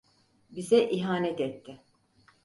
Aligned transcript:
Bize 0.51 0.77
ihanet 0.89 1.39
etti. 1.41 1.79